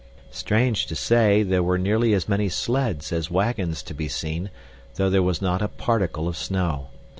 Strange 0.31 0.87
to 0.87 0.95
say, 0.95 1.43
there 1.43 1.61
were 1.61 1.77
nearly 1.77 2.11
as 2.15 2.27
many 2.27 2.49
sleds 2.49 3.11
as 3.11 3.29
wagons 3.29 3.83
to 3.83 3.93
be 3.93 4.07
seen, 4.07 4.49
though 4.95 5.11
there 5.11 5.21
was 5.21 5.43
not 5.43 5.61
a 5.61 5.67
particle 5.67 6.27
of 6.27 6.35
snow. 6.35 6.87